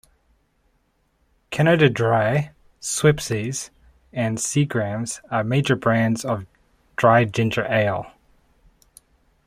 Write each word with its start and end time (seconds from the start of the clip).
Canada 1.51 1.87
Dry, 1.87 2.49
Schweppes, 2.81 3.69
and 4.11 4.39
Seagram's 4.39 5.21
are 5.29 5.43
major 5.43 5.75
brands 5.75 6.25
of 6.25 6.47
dry 6.95 7.23
ginger 7.25 7.67
ale. 7.69 8.07